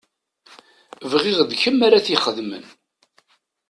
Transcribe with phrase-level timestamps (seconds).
[1.11, 2.65] Bɣiɣ d kemm ara t-ixedmen.